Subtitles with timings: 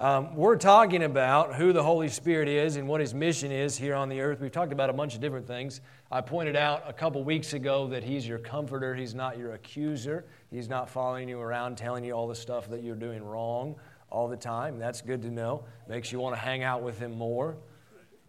[0.00, 3.96] Um, we're talking about who the Holy Spirit is and what his mission is here
[3.96, 4.40] on the earth.
[4.40, 5.80] We've talked about a bunch of different things.
[6.12, 10.24] I pointed out a couple weeks ago that he's your comforter, he's not your accuser.
[10.52, 13.74] He's not following you around telling you all the stuff that you're doing wrong
[14.08, 14.78] all the time.
[14.78, 15.64] That's good to know.
[15.88, 17.56] Makes you want to hang out with him more.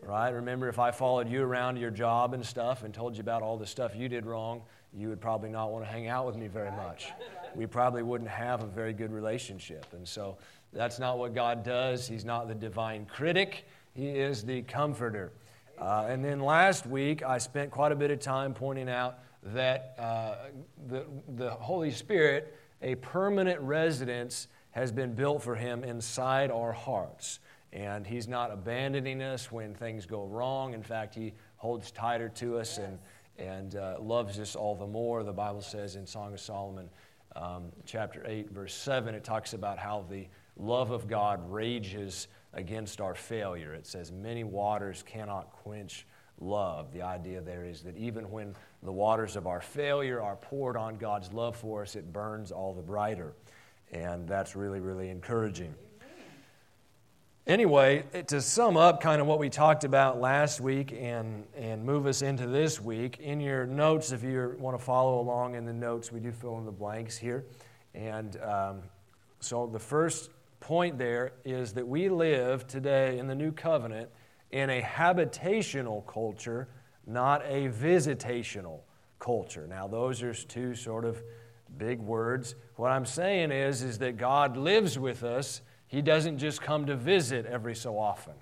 [0.02, 0.30] Right?
[0.32, 3.58] Remember, if I followed you around your job and stuff and told you about all
[3.58, 4.64] the stuff you did wrong,
[4.94, 7.12] you would probably not want to hang out with me very much.
[7.56, 9.86] We probably wouldn't have a very good relationship.
[9.94, 10.38] And so
[10.74, 12.08] that's not what God does.
[12.08, 15.32] He's not the divine critic, He is the comforter.
[15.80, 19.96] Uh, and then last week, I spent quite a bit of time pointing out that
[19.98, 20.36] uh,
[20.88, 27.40] the, the Holy Spirit, a permanent residence, has been built for Him inside our hearts.
[27.72, 30.74] And He's not abandoning us when things go wrong.
[30.74, 33.00] In fact, He holds tighter to us and,
[33.38, 35.24] and uh, loves us all the more.
[35.24, 36.90] The Bible says in Song of Solomon,
[37.36, 43.02] um, chapter 8, verse 7, it talks about how the love of God rages against
[43.02, 43.74] our failure.
[43.74, 46.06] It says, Many waters cannot quench
[46.40, 46.92] love.
[46.94, 50.98] The idea there is that even when the waters of our failure are poured on
[50.98, 53.34] God's love for us, it burns all the brighter.
[53.92, 55.74] And that's really, really encouraging.
[57.48, 62.06] Anyway, to sum up kind of what we talked about last week and, and move
[62.06, 65.74] us into this week, in your notes, if you want to follow along in the
[65.74, 67.46] notes, we do fill in the blanks here.
[67.96, 68.82] And um,
[69.40, 74.10] so the first point there is that we live today in the new covenant
[74.52, 76.68] in a habitational culture,
[77.08, 78.82] not a visitational
[79.18, 79.66] culture.
[79.68, 81.24] Now, those are two sort of
[81.78, 82.56] big words.
[82.76, 85.62] What I'm saying is, is that God lives with us.
[85.90, 88.34] He doesn't just come to visit every so often.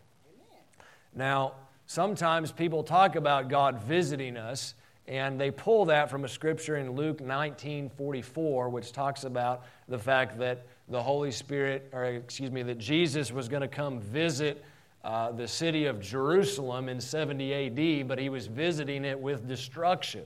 [1.15, 1.53] Now,
[1.85, 4.75] sometimes people talk about God visiting us,
[5.07, 10.37] and they pull that from a scripture in Luke 19:44, which talks about the fact
[10.39, 14.63] that the Holy Spirit, or excuse me, that Jesus was going to come visit
[15.05, 20.25] uh, the city of Jerusalem in 70 AD, but he was visiting it with destruction.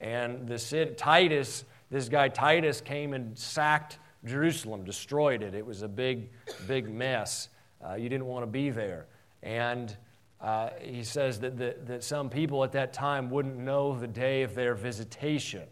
[0.00, 5.54] And the city, Titus, this guy Titus came and sacked Jerusalem, destroyed it.
[5.54, 6.30] It was a big,
[6.66, 7.48] big mess.
[7.84, 9.06] Uh, you didn't want to be there.
[9.42, 9.94] And
[10.40, 14.42] uh, he says that, that, that some people at that time wouldn't know the day
[14.42, 15.64] of their visitation.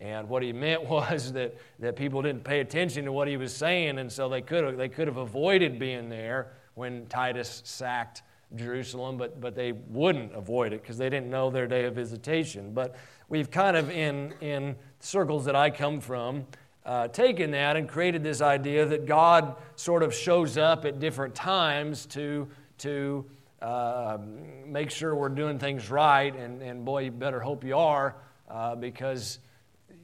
[0.00, 3.54] And what he meant was that, that people didn't pay attention to what he was
[3.54, 8.22] saying, and so they could have, they could have avoided being there when Titus sacked
[8.56, 12.72] Jerusalem, but, but they wouldn't avoid it because they didn't know their day of visitation.
[12.72, 12.96] But
[13.28, 16.46] we've kind of, in, in circles that I come from,
[16.86, 21.34] uh, taken that and created this idea that God sort of shows up at different
[21.34, 22.48] times to,
[22.78, 23.24] to
[23.60, 24.18] uh,
[24.66, 26.34] make sure we're doing things right.
[26.34, 28.16] And, and boy, you better hope you are
[28.48, 29.38] uh, because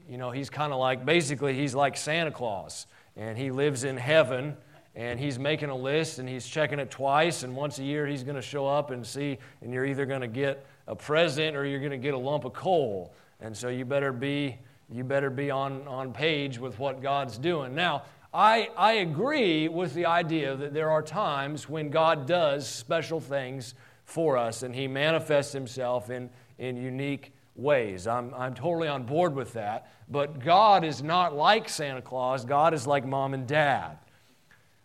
[0.09, 2.87] you know, he's kind of like, basically, he's like Santa Claus.
[3.17, 4.57] And he lives in heaven,
[4.95, 7.43] and he's making a list, and he's checking it twice.
[7.43, 10.21] And once a year, he's going to show up and see, and you're either going
[10.21, 13.15] to get a present or you're going to get a lump of coal.
[13.41, 14.59] And so you better be,
[14.91, 17.75] you better be on, on page with what God's doing.
[17.75, 23.21] Now, I, I agree with the idea that there are times when God does special
[23.21, 23.75] things
[24.05, 28.07] for us, and he manifests himself in, in unique ways.
[28.07, 29.91] I'm, I'm totally on board with that.
[30.09, 33.99] But God is not like Santa Claus, God is like mom and dad.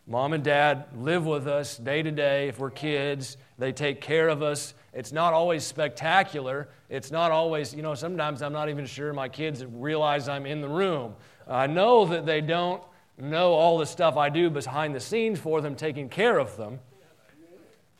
[0.08, 3.38] Mom and dad live with us day to day if we're kids.
[3.58, 4.74] They take care of us.
[4.94, 6.70] It's not always spectacular.
[6.90, 10.62] It's not always, you know, sometimes I'm not even sure my kids realize I'm in
[10.62, 11.16] the room.
[11.48, 12.84] I know that they don't
[13.18, 16.80] know all the stuff I do behind the scenes for them, taking care of them.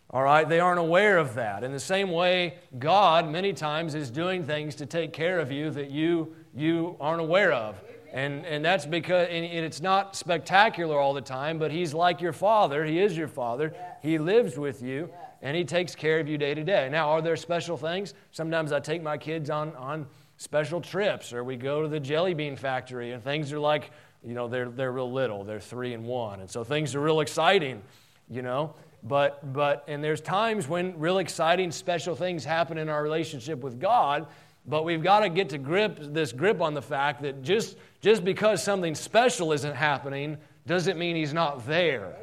[0.10, 1.64] All right, they aren't aware of that.
[1.64, 5.70] In the same way, God many times is doing things to take care of you
[5.72, 7.82] that you you aren't aware of.
[8.14, 12.34] And, and that's because and it's not spectacular all the time, but He's like your
[12.34, 12.84] Father.
[12.84, 13.74] He is your Father.
[14.02, 15.10] He lives with you,
[15.42, 16.90] and He takes care of you day to day.
[16.92, 18.14] Now, are there special things?
[18.32, 22.34] Sometimes I take my kids on, on special trips, or we go to the jelly
[22.34, 23.92] bean factory, and things are like,
[24.24, 25.44] you know, they're, they're real little.
[25.44, 26.42] They're three and one.
[26.42, 27.82] And so things are real exciting,
[28.30, 28.74] you know.
[29.04, 33.80] But, but, and there's times when real exciting, special things happen in our relationship with
[33.80, 34.28] God,
[34.68, 38.26] but we've got to get to grip this grip on the fact that just, just
[38.26, 42.16] because something special isn't happening doesn't mean He's not there.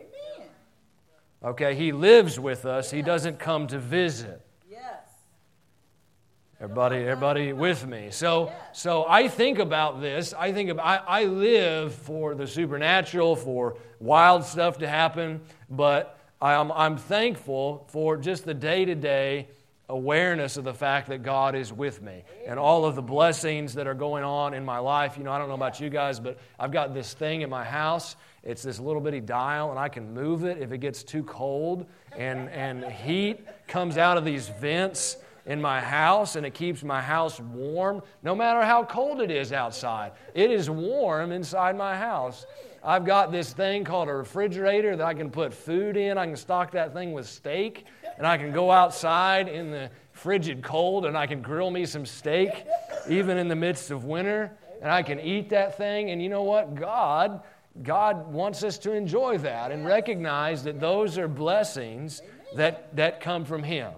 [1.43, 4.45] Okay, He lives with us, He doesn't come to visit.
[4.69, 4.83] Yes.
[6.61, 8.09] Everybody, everybody with me.
[8.11, 10.35] So, so I think about this.
[10.37, 15.41] I think about, I, I live for the supernatural, for wild stuff to happen,
[15.71, 19.49] but I'm, I'm thankful for just the day to day
[19.89, 23.87] awareness of the fact that God is with me and all of the blessings that
[23.87, 25.17] are going on in my life.
[25.17, 27.65] You know, I don't know about you guys, but I've got this thing in my
[27.65, 28.17] house.
[28.43, 31.87] It's this little bitty dial, and I can move it if it gets too cold,
[32.17, 37.01] and, and heat comes out of these vents in my house, and it keeps my
[37.01, 40.13] house warm no matter how cold it is outside.
[40.35, 42.45] It is warm inside my house.
[42.85, 46.17] I've got this thing called a refrigerator that I can put food in.
[46.17, 47.87] I can stock that thing with steak
[48.19, 52.05] and I can go outside in the frigid cold and I can grill me some
[52.05, 52.67] steak,
[53.09, 56.11] even in the midst of winter, and I can eat that thing.
[56.11, 56.75] And you know what?
[56.75, 57.43] God,
[57.83, 62.21] God wants us to enjoy that and recognize that those are blessings
[62.57, 63.93] that, that come from Him.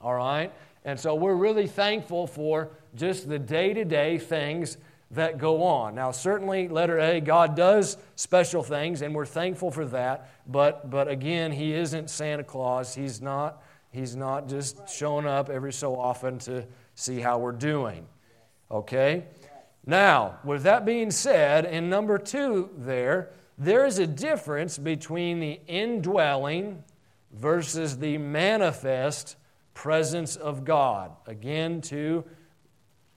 [0.00, 0.52] All right?
[0.84, 4.78] And so we're really thankful for just the day to day things
[5.10, 5.94] that go on.
[5.94, 10.30] Now, certainly, letter A, God does special things, and we're thankful for that.
[10.46, 12.94] But, but again, He isn't Santa Claus.
[12.94, 18.06] He's not, he's not just showing up every so often to see how we're doing.
[18.70, 19.24] Okay?
[19.86, 25.60] Now, with that being said, in number two, there, there is a difference between the
[25.66, 26.84] indwelling
[27.32, 29.36] versus the manifest
[29.72, 31.12] presence of God.
[31.26, 32.24] Again, to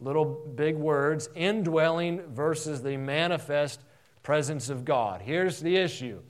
[0.01, 3.81] little big words indwelling versus the manifest
[4.23, 5.21] presence of God.
[5.21, 6.21] Here's the issue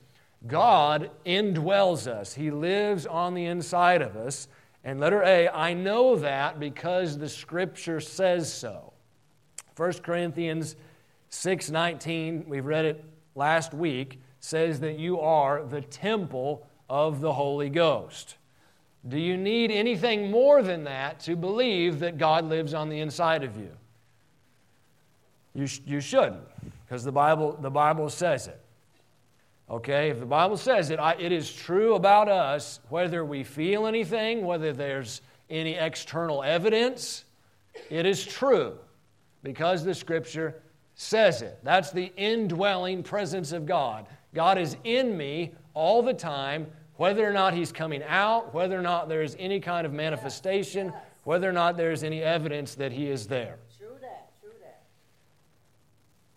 [0.46, 4.48] God indwells us, He lives on the inside of us.
[4.84, 8.92] And letter A, I know that because the scripture says so.
[9.76, 10.76] 1 Corinthians
[11.30, 13.04] 6:19, we've read it
[13.34, 18.36] last week, says that you are the temple of the Holy Ghost.
[19.08, 23.42] Do you need anything more than that to believe that God lives on the inside
[23.42, 23.70] of you?
[25.54, 26.44] You, sh- you shouldn't,
[26.84, 28.60] because the Bible, the Bible says it.
[29.68, 33.86] Okay, if the Bible says it, I, it is true about us, whether we feel
[33.86, 37.24] anything, whether there's any external evidence,
[37.90, 38.78] it is true
[39.42, 40.62] because the Scripture
[40.94, 41.58] says it.
[41.62, 44.06] That's the indwelling presence of God.
[44.34, 46.66] God is in me all the time
[47.02, 50.92] whether or not he's coming out, whether or not there's any kind of manifestation,
[51.24, 53.58] whether or not there's any evidence that he is there.
[53.76, 54.84] True that, true that.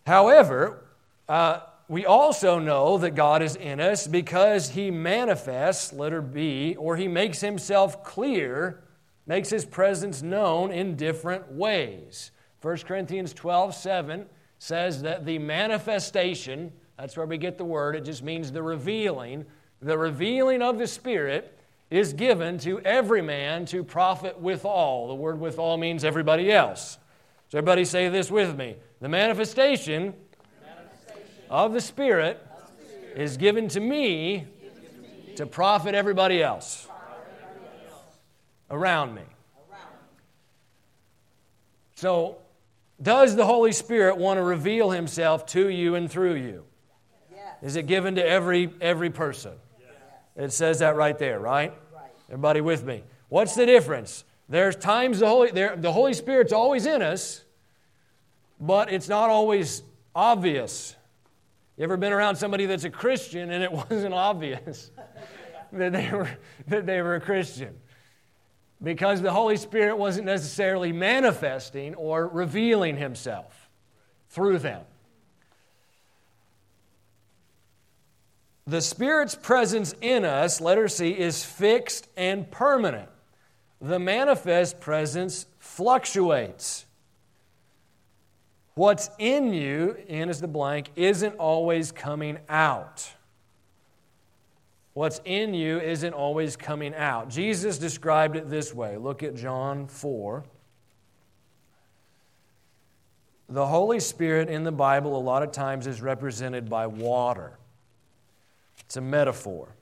[0.04, 0.88] However,
[1.28, 6.96] uh, we also know that God is in us because he manifests, letter B, or
[6.96, 8.82] he makes himself clear,
[9.24, 12.32] makes his presence known in different ways.
[12.60, 14.26] 1 Corinthians 12 7
[14.58, 19.46] says that the manifestation, that's where we get the word, it just means the revealing
[19.80, 21.58] the revealing of the Spirit
[21.90, 25.08] is given to every man to profit withal.
[25.08, 26.98] The word withal means everybody else.
[27.48, 28.76] So, everybody say this with me.
[29.00, 30.14] The manifestation,
[31.48, 32.44] of the Spirit,
[33.14, 34.46] is given to me
[35.36, 36.88] to profit everybody else
[38.70, 39.22] around me.
[41.94, 42.38] So,
[43.00, 46.64] does the Holy Spirit want to reveal Himself to you and through you?
[47.62, 49.52] Is it given to every, every person?
[50.36, 51.72] It says that right there, right?
[52.28, 53.02] Everybody with me?
[53.28, 54.24] What's the difference?
[54.48, 57.44] There's times the Holy, there, the Holy Spirit's always in us,
[58.60, 59.82] but it's not always
[60.14, 60.94] obvious.
[61.76, 64.90] You ever been around somebody that's a Christian and it wasn't obvious
[65.72, 66.30] that they were,
[66.68, 67.74] that they were a Christian?
[68.82, 73.70] Because the Holy Spirit wasn't necessarily manifesting or revealing himself
[74.28, 74.84] through them.
[78.68, 83.08] The Spirit's presence in us, letter C, is fixed and permanent.
[83.80, 86.84] The manifest presence fluctuates.
[88.74, 93.08] What's in you, in is the blank, isn't always coming out.
[94.94, 97.28] What's in you isn't always coming out.
[97.28, 98.96] Jesus described it this way.
[98.96, 100.42] Look at John 4.
[103.48, 107.58] The Holy Spirit in the Bible, a lot of times, is represented by water.
[108.80, 109.74] It's a metaphor.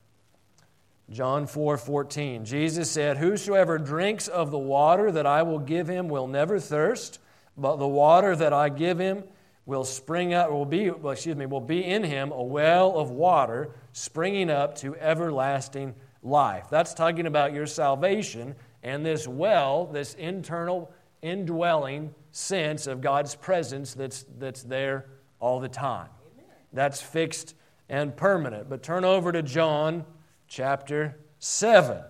[1.10, 2.44] John 4 14.
[2.44, 7.18] Jesus said, Whosoever drinks of the water that I will give him will never thirst,
[7.56, 9.24] but the water that I give him
[9.66, 13.10] will spring up, will be, well, excuse me, will be in him a well of
[13.10, 16.66] water springing up to everlasting life.
[16.70, 23.94] That's talking about your salvation and this well, this internal indwelling sense of God's presence
[23.94, 25.06] that's, that's there
[25.40, 26.08] all the time.
[26.34, 26.46] Amen.
[26.72, 27.54] That's fixed
[27.88, 28.68] and permanent.
[28.68, 30.04] But turn over to John
[30.48, 32.02] chapter 7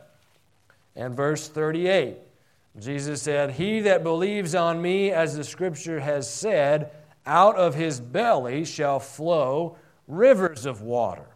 [0.96, 2.18] and verse 38.
[2.78, 6.90] Jesus said, He that believes on me, as the scripture has said,
[7.26, 9.76] out of his belly shall flow
[10.06, 11.26] rivers of water.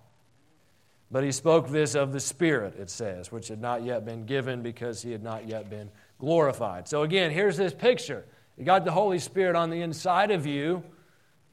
[1.11, 4.61] But he spoke this of the Spirit, it says, which had not yet been given
[4.63, 6.87] because he had not yet been glorified.
[6.87, 8.27] So again, here's this picture.
[8.59, 10.83] You got the Holy Spirit on the inside of you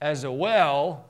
[0.02, 1.06] as a well,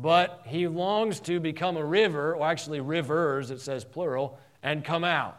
[0.00, 5.02] but he longs to become a river, or actually rivers, it says plural, and come
[5.02, 5.36] out.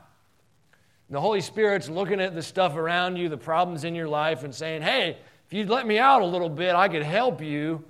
[1.09, 4.53] The Holy Spirit's looking at the stuff around you, the problems in your life, and
[4.53, 7.85] saying, hey, if you'd let me out a little bit, I could help you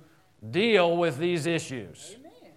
[0.48, 2.16] deal with these issues.
[2.18, 2.52] Amen.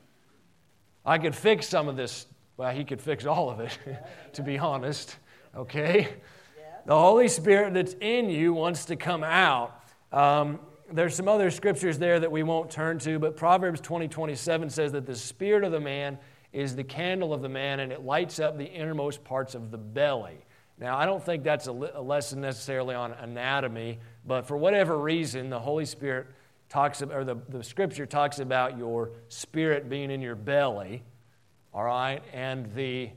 [1.06, 2.28] I could fix some of this.
[2.56, 3.78] Well, he could fix all of it,
[4.34, 5.18] to be honest.
[5.56, 6.08] Okay?
[6.86, 9.84] The Holy Spirit that's in you wants to come out.
[10.12, 10.60] Um,
[10.92, 14.92] there's some other scriptures there that we won't turn to, but Proverbs 20 27 says
[14.92, 16.18] that the spirit of the man
[16.52, 19.78] is the candle of the man and it lights up the innermost parts of the
[19.78, 20.46] belly.
[20.80, 25.50] Now, I don't think that's a, a lesson necessarily on anatomy, but for whatever reason,
[25.50, 26.28] the Holy Spirit
[26.70, 31.04] talks about, or the, the scripture talks about your spirit being in your belly,
[31.74, 32.24] all right?
[32.34, 33.12] And the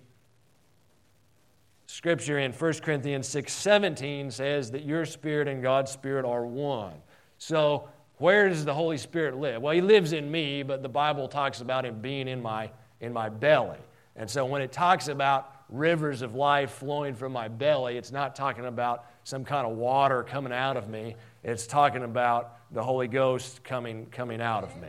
[1.87, 6.95] scripture in 1 Corinthians 6 17 says that your spirit and God's spirit are one.
[7.39, 7.89] So,
[8.19, 9.61] where does the Holy Spirit live?
[9.63, 13.13] Well, He lives in me, but the Bible talks about Him being in my, in
[13.13, 13.79] my belly.
[14.17, 18.35] And so, when it talks about rivers of life flowing from my belly, it's not
[18.35, 21.17] talking about some kind of water coming out of me.
[21.45, 24.89] It's talking about the Holy Ghost coming, coming out of me.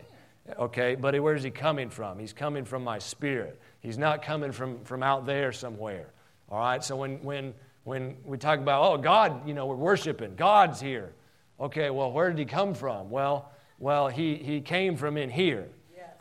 [0.58, 2.20] Okay, but where's He coming from?
[2.20, 3.60] He's coming from my spirit.
[3.82, 6.08] He's not coming from, from out there somewhere.
[6.50, 10.36] All right, so when, when, when we talk about, oh, God, you know, we're worshiping,
[10.36, 11.12] God's here.
[11.60, 13.10] Okay, well, where did he come from?
[13.10, 15.70] Well, well, he, he came from in here.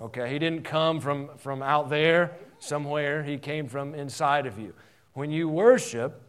[0.01, 4.75] Okay, he didn't come from, from out there somewhere, he came from inside of you.
[5.15, 6.21] When you worship,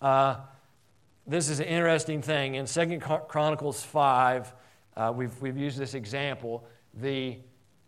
[0.00, 0.36] uh,
[1.26, 2.56] this is an interesting thing.
[2.56, 4.52] In Second Chronicles 5,
[4.96, 6.64] uh, we've, we've used this example.
[6.94, 7.38] The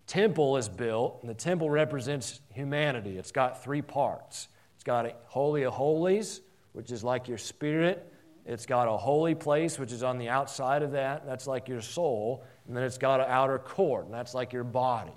[0.07, 3.19] temple is built, and the temple represents humanity.
[3.19, 4.49] It's got three parts
[4.85, 6.43] it's got a Holy of Holies,
[6.75, 8.13] which is like your spirit.
[8.47, 11.27] It's got a holy place, which is on the outside of that.
[11.27, 12.45] That's like your soul.
[12.67, 15.15] And then it's got an outer court, and that's like your body.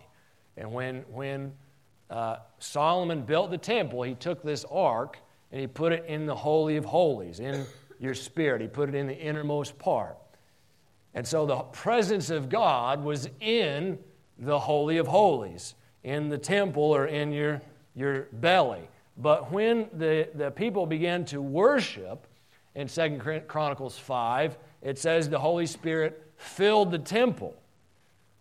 [0.55, 1.53] And when, when
[2.09, 5.19] uh, Solomon built the temple, he took this ark
[5.51, 7.65] and he put it in the Holy of Holies, in
[7.99, 8.61] your spirit.
[8.61, 10.17] He put it in the innermost part.
[11.13, 13.97] And so the presence of God was in
[14.37, 17.61] the Holy of Holies, in the temple or in your,
[17.95, 18.87] your belly.
[19.17, 22.27] But when the, the people began to worship
[22.77, 27.55] in Second Chronicles 5, it says the Holy Spirit filled the temple.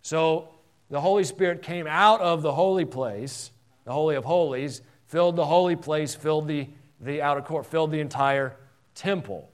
[0.03, 0.51] So
[0.91, 3.51] the Holy Spirit came out of the holy place,
[3.87, 6.69] the Holy of Holies, filled the holy place, filled the,
[7.01, 8.55] the outer court, filled the entire
[8.95, 9.49] temple.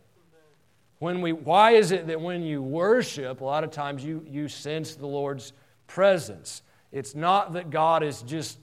[0.99, 4.49] When we, why is it that when you worship, a lot of times you, you
[4.49, 5.53] sense the Lord's
[5.87, 6.62] presence?
[6.91, 8.59] It's not that God is just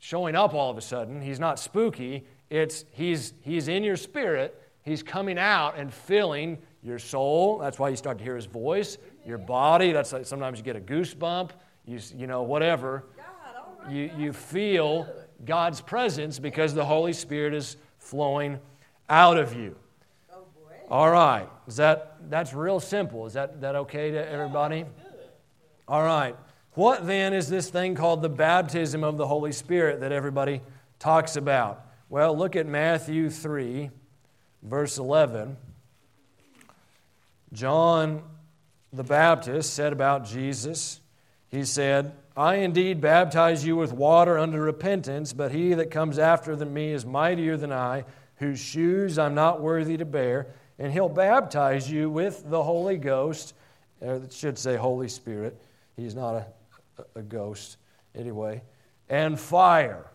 [0.00, 1.22] showing up all of a sudden.
[1.22, 2.26] He's not spooky.
[2.50, 4.60] It's he's he's in your spirit.
[4.88, 7.58] He's coming out and filling your soul.
[7.58, 8.98] That's why you start to hear his voice.
[9.26, 9.92] Your body.
[9.92, 11.50] That's like sometimes you get a goosebump.
[11.86, 13.04] You you know whatever.
[13.88, 15.06] You you feel
[15.44, 18.58] God's presence because the Holy Spirit is flowing
[19.08, 19.76] out of you.
[20.90, 21.48] All right.
[21.66, 23.26] Is that that's real simple?
[23.26, 24.84] Is that that okay to everybody?
[25.86, 26.34] All right.
[26.72, 30.62] What then is this thing called the baptism of the Holy Spirit that everybody
[30.98, 31.84] talks about?
[32.08, 33.90] Well, look at Matthew 3,
[34.62, 35.56] verse 11.
[37.52, 38.22] John
[38.92, 41.00] the Baptist said about Jesus,
[41.50, 46.54] he said, I indeed baptize you with water unto repentance, but he that comes after
[46.54, 48.04] than me is mightier than I,
[48.36, 50.48] whose shoes I'm not worthy to bear,
[50.78, 53.54] and he'll baptize you with the Holy Ghost.
[54.00, 55.60] Uh, it should say Holy Spirit.
[55.96, 56.46] He's not a
[57.14, 57.76] a ghost
[58.14, 58.62] anyway,
[59.08, 60.06] and fire.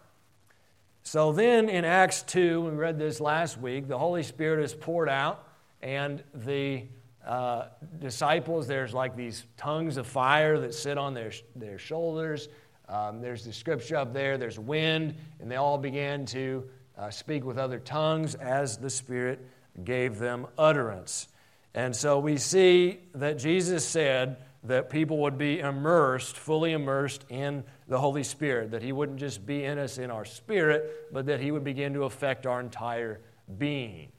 [1.06, 5.10] So then in Acts 2, we read this last week, the Holy Spirit is poured
[5.10, 5.46] out,
[5.82, 6.84] and the
[7.28, 7.66] uh,
[8.00, 12.48] disciples, there's like these tongues of fire that sit on their, their shoulders.
[12.88, 16.64] Um, there's the scripture up there, there's wind, and they all began to
[16.98, 19.46] uh, speak with other tongues as the Spirit
[19.84, 21.28] gave them utterance.
[21.74, 27.66] And so we see that Jesus said, that people would be immersed, fully immersed in
[27.88, 31.40] the Holy Spirit, that He wouldn't just be in us in our spirit, but that
[31.40, 33.22] He would begin to affect our entire
[33.58, 34.12] being.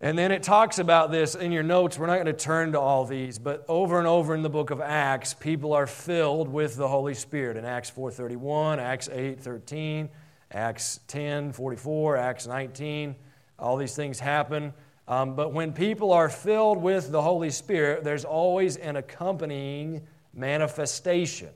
[0.00, 1.98] And then it talks about this in your notes.
[1.98, 4.70] We're not going to turn to all these, but over and over in the book
[4.70, 7.56] of Acts, people are filled with the Holy Spirit.
[7.56, 10.10] In Acts 4:31, Acts 8:13,
[10.50, 13.16] Acts 10:44, Acts 19,
[13.58, 14.74] all these things happen.
[15.08, 21.50] Um, but when people are filled with the Holy Spirit, there's always an accompanying manifestation.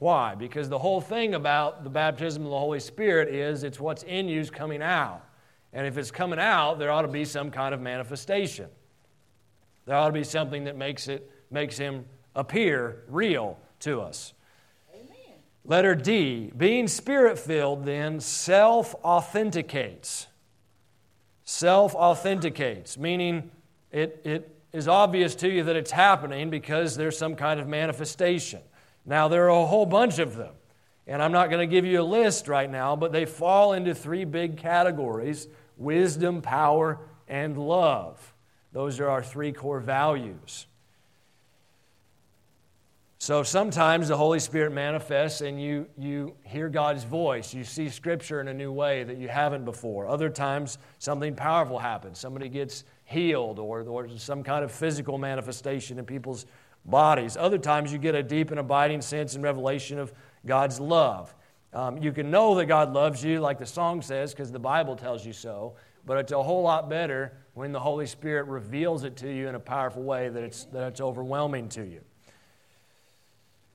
[0.00, 0.34] Why?
[0.34, 4.28] Because the whole thing about the baptism of the Holy Spirit is it's what's in
[4.28, 5.22] you's coming out.
[5.74, 8.70] And if it's coming out, there ought to be some kind of manifestation.
[9.84, 14.32] There ought to be something that makes it makes him appear real to us.
[14.94, 15.36] Amen.
[15.66, 20.28] Letter D, being spirit filled then self authenticates.
[21.44, 23.50] Self authenticates, meaning
[23.92, 28.60] it, it is obvious to you that it's happening because there's some kind of manifestation.
[29.10, 30.54] Now, there are a whole bunch of them,
[31.08, 33.92] and I'm not going to give you a list right now, but they fall into
[33.92, 38.32] three big categories wisdom, power, and love.
[38.70, 40.68] Those are our three core values.
[43.18, 47.52] So sometimes the Holy Spirit manifests and you, you hear God's voice.
[47.52, 50.06] You see Scripture in a new way that you haven't before.
[50.06, 52.20] Other times, something powerful happens.
[52.20, 56.46] Somebody gets healed, or, or some kind of physical manifestation in people's
[56.84, 57.36] bodies.
[57.36, 60.12] Other times, you get a deep and abiding sense and revelation of
[60.46, 61.34] God's love.
[61.72, 64.96] Um, you can know that God loves you, like the song says, because the Bible
[64.96, 69.16] tells you so, but it's a whole lot better when the Holy Spirit reveals it
[69.18, 72.00] to you in a powerful way that it's, that it's overwhelming to you.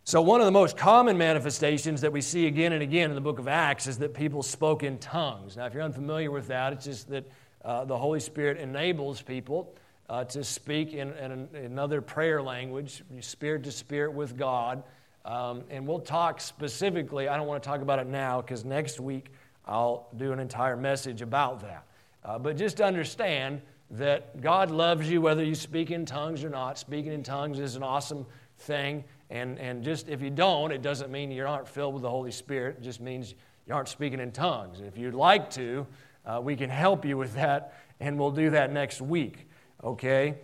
[0.08, 3.22] So, one of the most common manifestations that we see again and again in the
[3.22, 5.58] book of Acts is that people spoke in tongues.
[5.58, 7.26] Now, if you're unfamiliar with that, it's just that
[7.64, 9.74] uh, the Holy Spirit enables people
[10.10, 14.84] uh, to speak in, in, another prayer language, spirit to spirit with God.
[15.26, 19.00] Um, and we'll talk specifically, I don't want to talk about it now because next
[19.00, 19.32] week
[19.66, 21.86] I'll do an entire message about that.
[22.24, 26.78] Uh, but just understand that God loves you whether you speak in tongues or not.
[26.78, 28.26] Speaking in tongues is an awesome
[28.60, 29.04] thing.
[29.30, 32.32] And, and just if you don't, it doesn't mean you aren't filled with the Holy
[32.32, 32.78] Spirit.
[32.78, 33.34] It just means
[33.68, 34.82] you aren't speaking in tongues.
[34.82, 35.88] If you'd like to,
[36.26, 39.48] uh, we can help you with that, and we'll do that next week.
[39.86, 40.40] Okay?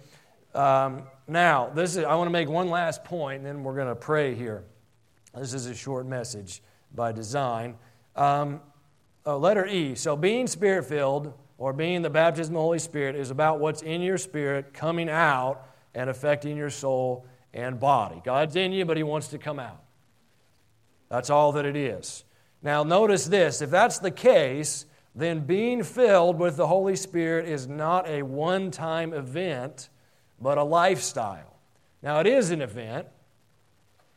[0.53, 3.87] Um, now, this is, I want to make one last point, and then we're going
[3.87, 4.63] to pray here.
[5.35, 6.61] This is a short message
[6.93, 7.75] by design.
[8.15, 8.61] Um,
[9.25, 9.95] oh, letter E.
[9.95, 13.81] So, being spirit filled or being the baptism of the Holy Spirit is about what's
[13.81, 18.21] in your spirit coming out and affecting your soul and body.
[18.23, 19.83] God's in you, but He wants to come out.
[21.09, 22.23] That's all that it is.
[22.61, 27.67] Now, notice this if that's the case, then being filled with the Holy Spirit is
[27.67, 29.89] not a one time event,
[30.39, 31.57] but a lifestyle.
[32.01, 33.07] Now, it is an event,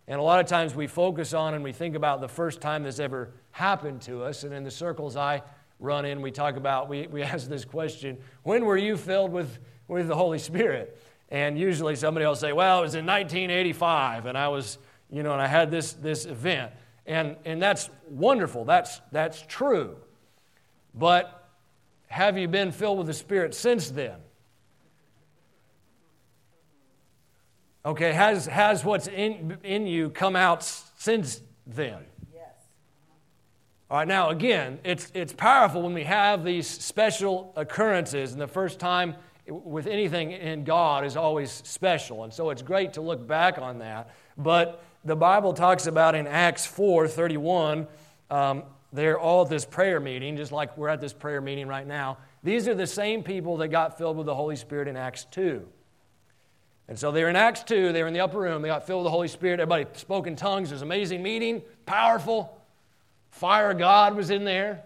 [0.06, 2.82] and a lot of times we focus on and we think about the first time
[2.82, 4.44] this ever happened to us.
[4.44, 5.42] And in the circles I
[5.80, 9.58] run in, we talk about, we, we ask this question when were you filled with,
[9.88, 10.98] with the Holy Spirit?
[11.30, 14.78] And usually somebody will say, well, it was in 1985, and I was,
[15.10, 16.70] you know, and I had this, this event.
[17.06, 18.64] And, and that's wonderful.
[18.64, 19.96] That's, that's true.
[20.94, 21.50] But
[22.06, 24.16] have you been filled with the Spirit since then?
[27.86, 31.98] Okay, has, has what's in, in you come out since then?
[32.32, 32.42] Yes.
[33.90, 38.48] All right, now again, it's, it's powerful when we have these special occurrences, and the
[38.48, 42.24] first time with anything in God is always special.
[42.24, 44.14] And so it's great to look back on that.
[44.38, 47.86] But the Bible talks about in Acts 4 31,
[48.30, 48.62] um,
[48.94, 52.16] they're all at this prayer meeting, just like we're at this prayer meeting right now.
[52.44, 55.66] These are the same people that got filled with the Holy Spirit in Acts 2.
[56.86, 59.00] And so they're in Acts 2, they were in the upper room, they got filled
[59.00, 60.70] with the Holy Spirit, everybody spoke in tongues.
[60.70, 62.56] It was an amazing meeting, powerful.
[63.30, 64.84] Fire of God was in there.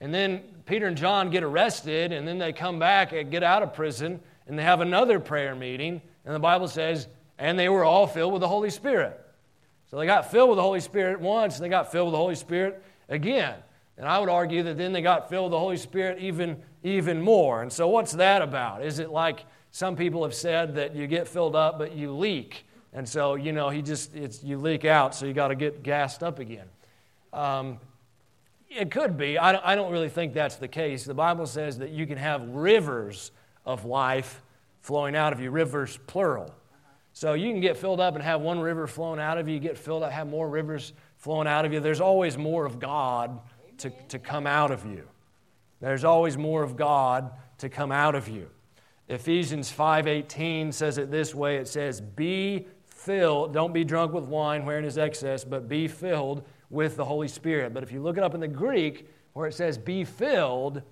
[0.00, 3.62] And then Peter and John get arrested, and then they come back and get out
[3.62, 6.02] of prison, and they have another prayer meeting.
[6.26, 7.08] And the Bible says,
[7.38, 9.18] and they were all filled with the Holy Spirit.
[9.90, 12.18] So they got filled with the Holy Spirit once, and they got filled with the
[12.18, 13.56] Holy Spirit again.
[13.96, 17.20] And I would argue that then they got filled with the Holy Spirit even, even
[17.20, 17.62] more.
[17.62, 18.84] And so, what's that about?
[18.84, 22.64] Is it like some people have said that you get filled up, but you leak?
[22.92, 25.82] And so, you know, he just, it's, you leak out, so you got to get
[25.82, 26.66] gassed up again.
[27.32, 27.78] Um,
[28.70, 29.38] it could be.
[29.38, 31.04] I don't, I don't really think that's the case.
[31.04, 33.32] The Bible says that you can have rivers
[33.66, 34.42] of life
[34.80, 36.54] flowing out of you, rivers plural.
[37.12, 39.60] So you can get filled up and have one river flowing out of you, you
[39.60, 41.80] get filled up, have more rivers flowing out of you.
[41.80, 43.38] There's always more of God
[43.78, 45.06] to, to come out of you.
[45.80, 48.48] There's always more of God to come out of you.
[49.08, 51.56] Ephesians 5:18 says it this way.
[51.56, 52.66] It says, "Be
[52.98, 57.28] filled, don't be drunk with wine wherein is excess, but be filled with the Holy
[57.28, 57.72] Spirit.
[57.72, 60.82] But if you look it up in the Greek, where it says be filled,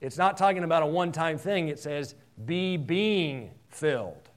[0.00, 1.68] it's not talking about a one time thing.
[1.68, 4.28] It says be being filled,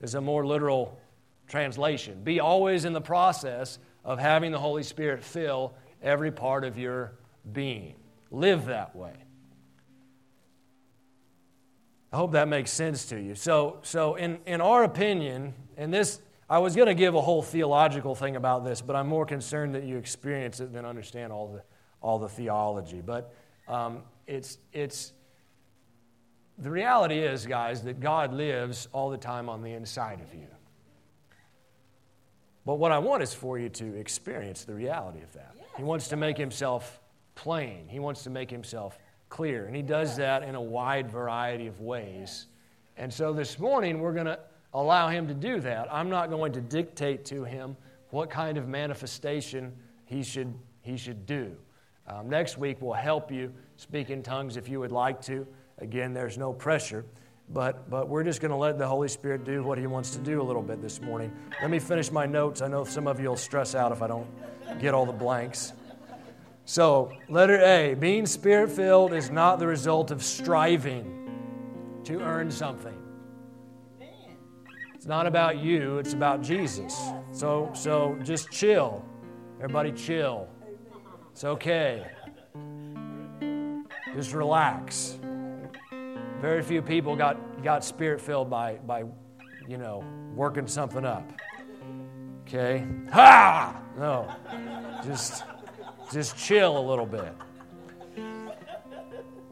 [0.00, 0.98] is a more literal
[1.46, 2.20] translation.
[2.24, 7.12] Be always in the process of having the Holy Spirit fill every part of your
[7.52, 7.94] being.
[8.30, 9.14] Live that way.
[12.12, 13.34] I hope that makes sense to you.
[13.34, 17.42] So, so in, in our opinion, and this I was going to give a whole
[17.42, 21.52] theological thing about this, but I'm more concerned that you experience it than understand all
[21.52, 21.62] the,
[22.02, 23.00] all the theology.
[23.00, 23.32] But
[23.68, 25.12] um, it's, it's,
[26.58, 30.48] the reality is, guys, that God lives all the time on the inside of you.
[32.70, 35.56] But what I want is for you to experience the reality of that.
[35.76, 37.00] He wants to make himself
[37.34, 38.96] plain, he wants to make himself
[39.28, 39.66] clear.
[39.66, 42.46] And he does that in a wide variety of ways.
[42.96, 44.38] And so this morning, we're going to
[44.72, 45.92] allow him to do that.
[45.92, 47.76] I'm not going to dictate to him
[48.10, 49.72] what kind of manifestation
[50.04, 51.56] he should, he should do.
[52.06, 55.44] Um, next week, we'll help you speak in tongues if you would like to.
[55.78, 57.04] Again, there's no pressure.
[57.52, 60.18] But, but we're just going to let the Holy Spirit do what He wants to
[60.18, 61.32] do a little bit this morning.
[61.60, 62.62] Let me finish my notes.
[62.62, 64.28] I know some of you will stress out if I don't
[64.78, 65.72] get all the blanks.
[66.64, 71.28] So, letter A being spirit filled is not the result of striving
[72.04, 72.94] to earn something.
[74.94, 76.96] It's not about you, it's about Jesus.
[77.32, 79.04] So, so just chill.
[79.56, 80.46] Everybody chill.
[81.32, 82.06] It's okay.
[84.14, 85.19] Just relax.
[86.40, 89.04] Very few people got, got spirit filled by, by,
[89.68, 90.02] you know,
[90.34, 91.30] working something up.
[92.42, 92.86] Okay?
[93.12, 93.82] Ha!
[93.98, 94.26] No.
[95.04, 95.44] Just,
[96.10, 97.34] just chill a little bit.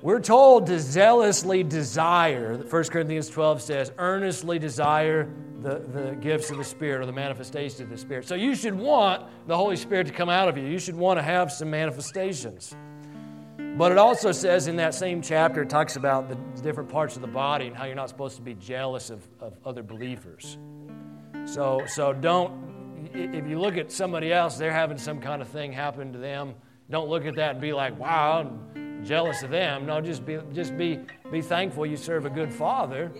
[0.01, 5.29] We're told to zealously desire, 1 Corinthians 12 says, earnestly desire
[5.61, 8.27] the, the gifts of the Spirit or the manifestations of the Spirit.
[8.27, 10.65] So you should want the Holy Spirit to come out of you.
[10.65, 12.75] You should want to have some manifestations.
[13.79, 17.23] But it also says in that same chapter, it talks about the different parts of
[17.23, 20.59] the body and how you're not supposed to be jealous of, of other believers.
[21.45, 25.73] So, so don't, if you look at somebody else, they're having some kind of thing
[25.73, 26.57] happen to them,
[26.91, 29.87] don't look at that and be like, wow, I'm jealous of them.
[29.87, 30.99] No, just be, just be,
[31.31, 33.13] be thankful you serve a good father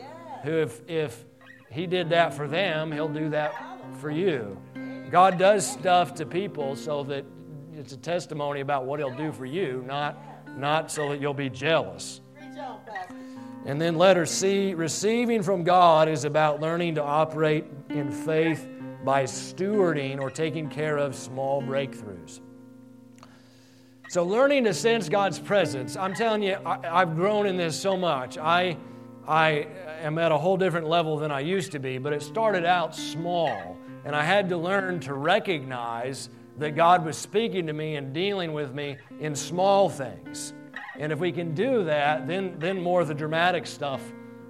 [0.43, 1.25] who, if, if
[1.71, 3.55] he did that for them, he'll do that
[4.01, 4.61] for you.
[5.09, 7.25] God does stuff to people so that
[7.75, 10.21] it's a testimony about what he'll do for you, not
[10.57, 12.21] not so that you'll be jealous.
[13.67, 18.67] And then letter C receiving from God is about learning to operate in faith
[19.05, 22.41] by stewarding or taking care of small breakthroughs.
[24.11, 27.95] So, learning to sense God's presence, I'm telling you, I, have grown in this so
[27.95, 28.39] much.
[28.39, 28.79] I,
[29.27, 29.67] I
[30.01, 32.95] am at a whole different level than I used to be, but it started out
[32.95, 38.13] small, and I had to learn to recognize that God was speaking to me and
[38.13, 40.53] dealing with me in small things.
[40.99, 44.03] And if we can do that, then, then more of the dramatic stuff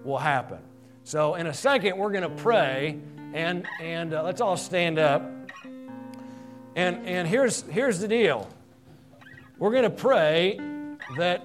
[0.04, 0.58] will happen.
[1.04, 2.98] So, in a second, we're going to pray,
[3.32, 5.22] and, and uh, let's all stand up.
[6.76, 8.48] And, and here's, here's the deal
[9.58, 10.60] we're going to pray
[11.16, 11.44] that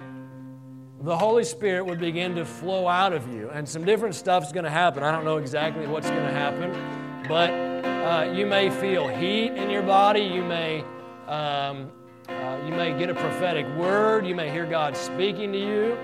[1.00, 4.64] the Holy Spirit would begin to flow out of you, and some different stuff's going
[4.64, 5.02] to happen.
[5.02, 7.73] I don't know exactly what's going to happen, but
[8.04, 10.20] uh, you may feel heat in your body.
[10.20, 10.84] You may,
[11.26, 11.90] um,
[12.28, 14.26] uh, you may get a prophetic word.
[14.26, 15.96] You may hear God speaking to you.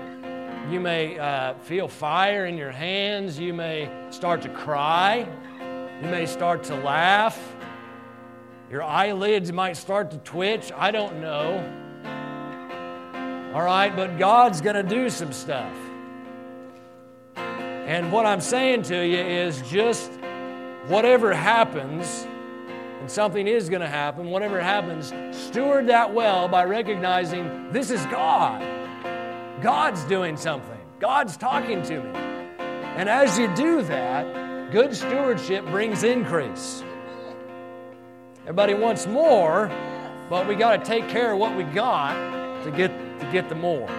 [0.71, 3.37] You may uh, feel fire in your hands.
[3.37, 5.27] You may start to cry.
[6.01, 7.39] You may start to laugh.
[8.71, 10.71] Your eyelids might start to twitch.
[10.75, 11.59] I don't know.
[13.53, 15.75] All right, but God's going to do some stuff.
[17.35, 20.11] And what I'm saying to you is just
[20.87, 22.27] whatever happens,
[22.99, 28.05] and something is going to happen, whatever happens, steward that well by recognizing this is
[28.07, 28.61] God.
[29.61, 32.19] God's doing something, God's talking to me.
[32.95, 36.83] And as you do that, good stewardship brings increase.
[38.41, 39.71] Everybody wants more,
[40.29, 42.13] but we got to take care of what we got
[42.63, 43.89] to get to get the more.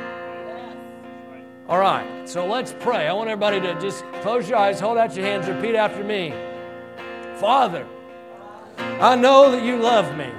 [1.69, 3.07] All right, so let's pray.
[3.07, 6.35] I want everybody to just close your eyes, hold out your hands, repeat after me.
[7.39, 7.87] Father,
[8.79, 10.31] I know that you love me.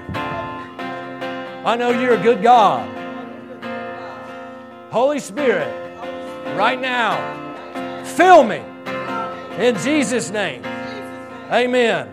[1.66, 2.90] I know you're a good God.
[4.92, 5.68] Holy Spirit,
[6.56, 8.62] right now, fill me
[9.58, 10.64] in Jesus' name.
[11.52, 12.10] Amen.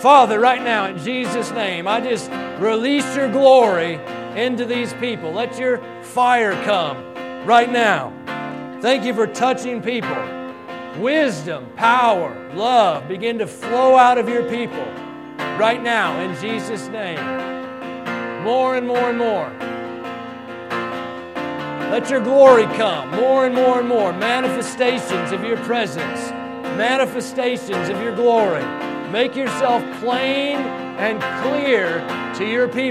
[0.00, 3.94] Father, right now, in Jesus' name, I just release your glory
[4.34, 5.32] into these people.
[5.32, 6.96] Let your fire come
[7.46, 8.12] right now.
[8.82, 10.35] Thank you for touching people
[10.98, 14.84] wisdom, power, love begin to flow out of your people
[15.58, 17.22] right now in Jesus' name.
[18.44, 19.50] More and more and more.
[21.90, 24.12] Let your glory come more and more and more.
[24.12, 26.30] Manifestations of your presence,
[26.76, 28.64] manifestations of your glory.
[29.10, 30.56] Make yourself plain
[30.98, 32.00] and clear
[32.34, 32.84] to your people.